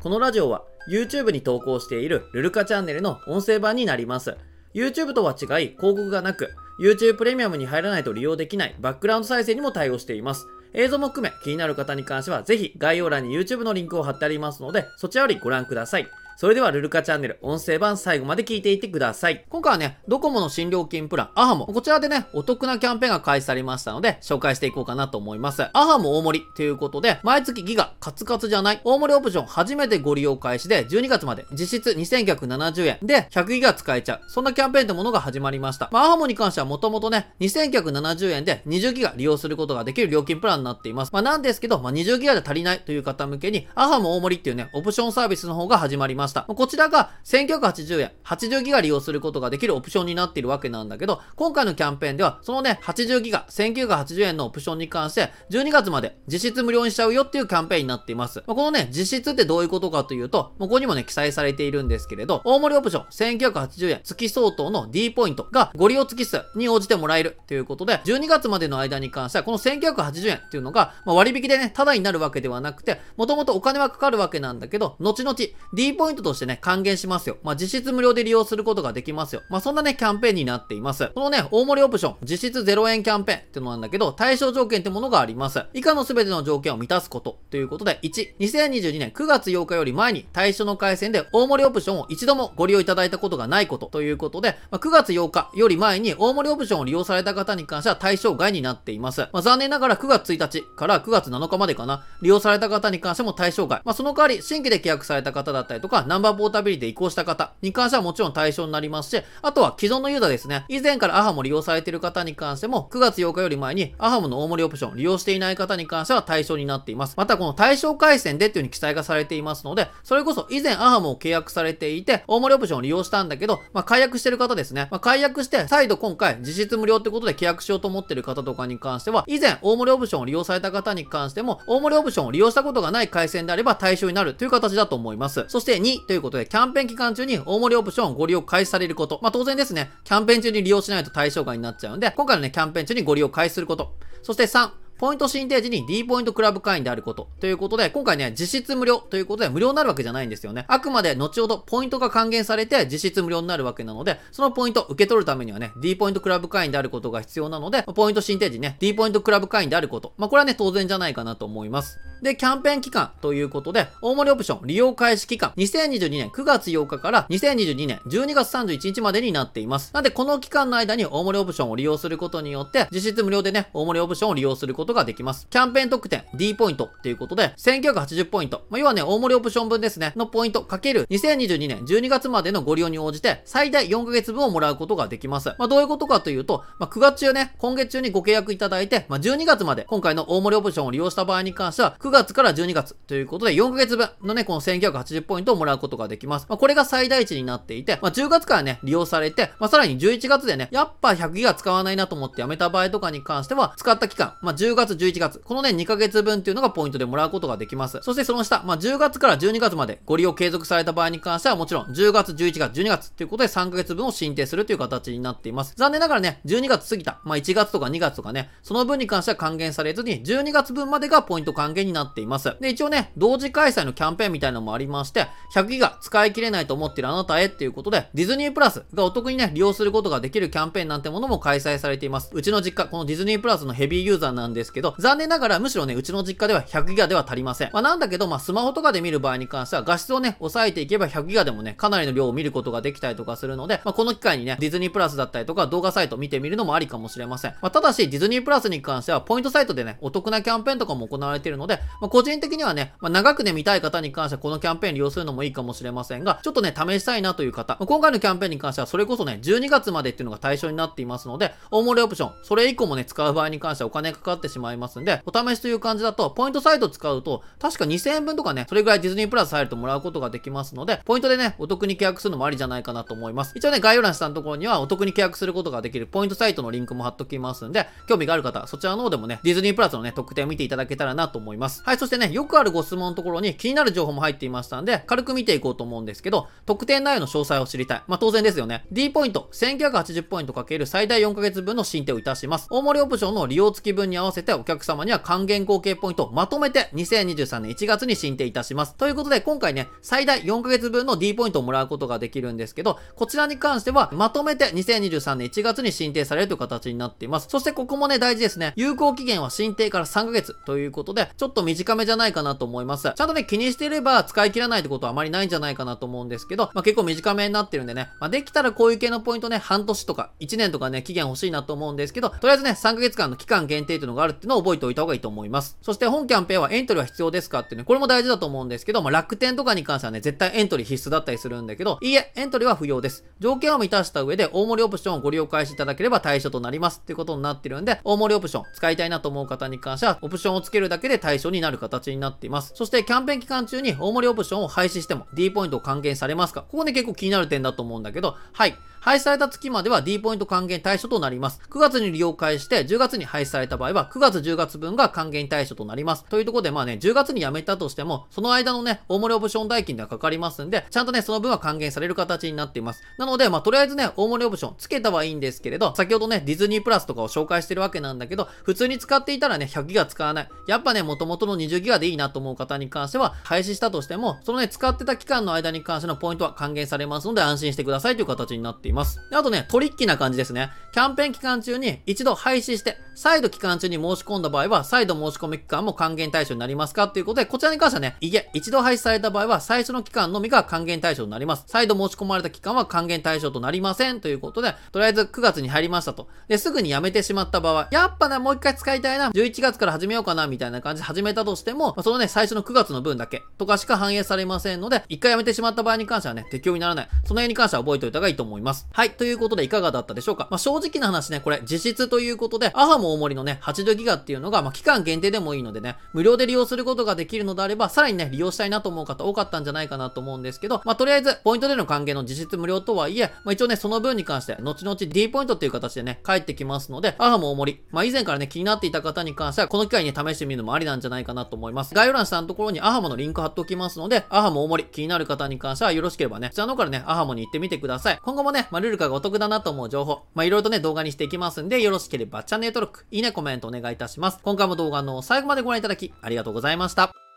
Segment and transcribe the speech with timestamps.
[0.00, 4.36] このラジオは YouTube に投稿しているルルカチャンネルの音声版になります。
[4.72, 10.46] YouTube とは違い広告がなく、YouTube プレミアムに入らないと利用できないバックグラウンド再生にも対応しています。
[10.72, 16.06] 映像も含め気になる方に関してはぜひ概要欄に YouTube のリンクを貼ってありますので、そちらよりご覧ください。
[16.40, 19.44] それではルルカチャンネル音声版最後まで聞いていってください。
[19.48, 21.66] 今回はね、ドコモの新料金プラン、アハモ。
[21.66, 25.64] こちらでね、お得なキャンペーンが開始されましたので、紹介していこうかなと思います。
[25.72, 34.30] アハモ大盛りということで、毎月ギガ、カツカツじゃない、大盛りオプション初めてご利用開始で、12月まで実質2970円で100ギガ使えちゃう。
[34.30, 35.88] そんなキャンペーンってものが始まりました。
[35.90, 41.10] まあ、アハモに関してはもともとね、2970円で20ギガ利用することができる料金プランになっています。
[41.12, 46.42] まあ、なんですけど、まあ、20ギガで足りないという方向けに、アハモ大盛りっていうね、オプションサービスの方が始まりますした。
[46.42, 58.42] こちらが1980円、80ギガ利用することができるオプションになっているわけなんだけど、今回のキャンペーンでは、そのね、80ギガ、1980円のオプションに関して、12月まで実質無料にしちゃうよっていうキャンペーンになっています。
[58.46, 63.06] このね、実質ってどういうことかというと、ここにもね、記載されているんですけれど、大盛りオプション、
[63.50, 75.36] 1980円、月相当の D ポイントがご利用月数に応じてもらえるということで、12月までの間に関しては、この1980円っていうのが、割引でね、タダになるわけではなくて、もともとお金はかかるわけなんだけど、後々
[75.72, 77.38] D ポイントとしてね、還元しますよ。
[77.42, 79.42] まあ、実質無料で利用することができますよ。
[79.48, 81.10] まあ、そんなね、キャンペーンになっています。
[81.14, 85.64] このね、大盛りオプション、実質0円キャンペーンってのなんだけど、対象条件ってものがあります。
[85.74, 99.22] 以下の全ての条件を満たすことということで、1、2022年9月8日より前に対象の回線で大盛りオプションを一度もご利用いただいたことがないことということで、まあ、9月8日より前に大盛りオプションを利用された方に関しては対象外になっています。
[99.32, 103.82] まあ、残念ながら9月1日から9月7日までかな、利用された方に関しても対象外。
[103.84, 110.64] まあ、その代わり、新規で契約された方だったりとか、ナンバーポータビリティで移行した方に関してはもちろん対象になりますし、あとは既存のユーザーですね。
[110.68, 117.14] 以前からアハモ利用されている方に関しても、9月8日より前にアハモの大盛りオプション利用していない方に関しては対象になっています。
[117.16, 124.88] またこの対象回線でっていう風に記載がされていますので、それこそ以前アハモを契約されていて、大盛りオプションを利用したんだけど、まあ、解約してる方ですね。
[124.90, 135.44] まあ、解約して、再度今回実質無料ってことで契約しようと思ってる方とかに関しては、以前大盛りオプションを利用された方に関しても、大盛りオプションを利用したことがない回線であれば対象になるという形だと思います。
[135.48, 139.18] そして2ということで、キャンペーン期間中に大盛りオプションをご利用開始されること。
[139.22, 143.94] まあ、当然ですね、キャンペーン中に利用しないと対象外になっちゃうんで、今回のね、キャンペーン中にご利用開始すること。
[144.22, 147.28] そして3、ポイント申請時に D ポイントクラブ会員であること。
[147.38, 150.64] ということで、今回ね、実質無料ということで無料になるわけじゃないんですよね。
[150.66, 160.14] あくまで後ほどポイントが還元されて実質無料になるわけなので、そのポイント受け取るためにはね、D ポイントクラブ会員であることが必要なので、ポイント申請時ね、D ポイントクラブ会員であること。
[160.16, 162.00] まあ、これはね、当然じゃないかなと思います。
[162.22, 169.94] で、キャンペーン期間ということで、大盛りオプション利用開始期間、2022年9月8日から2022年12月31日までになっています。
[169.94, 175.46] なんで、この期間の間に大盛りオプションを利用することによって、実質無料でね、大盛りオプションを利用することことができます。
[175.50, 178.64] キャンペーン特典 D ポイントっていうことで、1980ポイント。
[178.70, 185.50] まあ、要はね、大盛りオプション分ですね、のポイントかける2022年12月までのご利用に応じて、最大4ヶ月分をもらうことができます。
[185.58, 196.46] まあ、どういうことかというと、まあ、9月中ね、今月中にご契約いただいて、まあ、12月まで今回の大盛りオプションを利用した場合に関しては、9月から12月ということで、4ヶ月分のね、この1980ポイントをもらうことができます。
[196.48, 207.98] まあ、これが最大値になっていて、まあ、10月からね、利用されて、まあ、さらに11月でね、やっぱ100ギガ使わないなと思ってやめた場合とかに関しては、使った期間、まあ、10月、11月、このね、2ヶ月分っていうのがポイントでもらうことができます。
[208.02, 215.74] そしてその下、まあ、10月から12月までご利用継続された場合に関しては、もちろん10月、11月、12月ということで3ヶ月分を申請するという形になっています。
[215.76, 222.56] 残念ながらね、12月過ぎた、まあ、1月とか2月とかね、その分に関しては還元されずに、12月分までがポイント還元になっています。
[222.60, 232.30] で、一応ね、同時開催のキャンペーンみたいなのもありまして、100ギガ使い切れないと思っているあなたへっていうことで、ディズニープラスがお得にね、利用することができるキャンペーンなんてものも開催されています。
[232.32, 237.70] うちの実家、このディズニープラスのヘビーユーザーなんですですけど、残念ながらむしろね、うちの実家では100ギガでは足りません。
[237.72, 247.52] まあ、なんだけど、まあ、スマホとかで見る場合に関しては画質をね、抑えていけば100ギガでもね、かなりの量を見ることができたりとかするので、まあ、この機会にね、ディズニープラスだったりとか動画サイト見てみるのもありかもしれません。
[247.62, 273.52] まあ、ただし、ディズニープラスに関しては、ポイントサイトでね、お得なキャンペーンとかも行われているので、まあ、個人的にはね、まあ、長くね、見たい方に関してはこのキャンペーン利用するのもいいかもしれませんが、ちょっとね、試したいなという方、まあ、今回のキャンペーンに関しては、それこそね、12月までっていうのが対象になっていますので、大盛りオプション、それ以降もね、使う場合に関してはお金かかってしましまいますんで、お試しという感じだと、ポイントサイト使うと、確か2000円分とかね、それぐらいディズニープラス入るともらうことができますので、ポイントでね、お得に契約するのもありじゃないかなと思います。
[273.54, 281.82] 一応ね、概要欄下のところにはお得に契約することができるポイントサイトのリンクも貼っときますんで、興味がある方、そちらの方でもね、ディズニープラスのね、特典を見ていただけたらなと思います。
[281.84, 288.02] はい、そしてね、よくあるご質問のところに気になる情報も入っていましたんで、軽く見ていこうと思うんですけど、特典内容の詳細を知りたい。
[288.06, 288.84] まあ、当然ですよね。
[288.90, 292.66] D ポイント、1980ポイントかける最大4ヶ月分の申請をいたします。
[292.70, 298.94] 大盛りオプションの利用付き分に合わせせてお客様には還元合計ポイントをまとめて2023年1月に申請いたします。
[298.94, 307.48] ということで、今回ね、最大4ヶ月分の D ポイントをもらうことができるんですけど、こちらに関しては、まとめて2023年1月に申請されるという形になっています。
[307.50, 308.72] そしてここもね、大事ですね。
[308.76, 313.12] 有効期限は申請から3ヶ月ということで、ちょっと短めじゃないかなと思います。
[313.14, 325.76] ちゃんとね、気にしていれば使い切らないってことはあまりないんじゃないかなと思うんですけど、まあ、結構短めになってるんでね、まあ、できたらこういう系のポイントね、半年とか1年とかね、期限欲しいなと思うんですけど、とりあえずね、3ヶ月間の期間限定っていうのがあるるっていうのを覚えておいた方がいいと思います。
[325.82, 333.24] そして本キャンペーンはエントリーは必要ですかってね、これも大事だと思うんですけど、まあ、楽天とかに関してはね、絶対エントリー必須だったりするんだけど、いいえ、エントリーは不要です。
[333.40, 342.72] 条件を満たした上で大盛りオプションをご利用開始いただければ対象となりますっていうことになってるんで、大盛りオプション使いたいなと思う方に関しては、オプションをつけるだけで対象になる形になっています。
[342.74, 348.76] そしてキャンペーン期間中に大盛りオプションを廃止しても D ポイントを還元されますかここね結構気になる点だと思うんだけど、はい。
[349.08, 351.62] 廃止された月までは D ポイント還元対象となります。
[351.70, 356.26] 9月に利用開始して10月に廃止された場合は9月10月分が還元対象となります。
[356.26, 363.02] というところでまあね、10月に辞めたとしても、その間のね、大盛りオプション代金ではかかりますんで、ちゃんとね、その分は還元される形になっています。
[363.16, 370.48] なので、まあとりあえずね、大盛りオプションつけたはいいんですけれど、先ほどね、ディズニープラスとかを紹介してるわけなんだけど、普通に使っていたらね、100ギガ使わない。
[370.66, 378.97] やっぱね、元々の20ギガでいいなと思う方に関しては、廃止したとしても、そのね、使ってた期間の間に関してのポイントは還元されますので、安心してくださいという形になっています。
[379.30, 380.70] であとね、トリッキーな感じですね。
[380.92, 391.64] キャンペーン期間中に一度廃止して、再度期間中に申し込んだ場合は、再度申し込み期間も還元対象になりますかっていうことで、こちらに関してはね、いえ、一度廃止された場合は、最初の期間のみが還元対象になります。
[391.66, 396.28] 再度申し込まれた期間は還元対象となりませんということで、とりあえず9月に入りましたと。
[396.48, 407.08] で、すぐに辞めてしまった場合、やっぱね、もう一回使いたいな、11月から始めようかな、みたいな感じで始めたとしても、そのね、最初の9月の分だけとかしか反映されませんので、一回辞めてしまった場合に関してはね、適用にならない。
[407.24, 408.77] その辺に関しては覚えておいた方がいいと思います。
[408.92, 410.48] はい、ということでいかがだったでしょうか？
[410.50, 427.80] まあ、正直な話ね、これ、実質ということで、アハも大盛りのね、80ギガっていうのが、まあ、期間限定でもいいのでね、無料で利用することができるのであれば、さらにね、利用したいなと思う方多かったんじゃないかなと思うんですけど、まあ、とりあえず、ポイントでの還元の実質無料とはいえ、まあ、一応ね、その分に関して、後々 D ポイントっていう形でね、返ってきますので、アハも大盛り。
[427.90, 431.94] まあ、以前からね、気になっていた方に関しては、この機会に、試してみるのもありなんじゃないかなと思います。
[431.94, 438.18] 概要欄下のところにアハモのリンク貼っておきますので、アハモ大盛り、気になる方に関してはよろしければね、こちらの方からね、アハモに行ってみてください。
[438.22, 444.40] 今後もまあ、ルルカがお得だなと思う情報、まあ、いろいろとね、動画にしていきますんで、よろしければチャンネル登録、いいね、コメントお願いいたします。
[444.42, 447.27] 今回も動画の最後までご覧いただき、ありがとうございました。